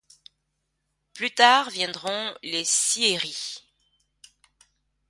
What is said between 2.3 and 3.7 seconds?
les scieries.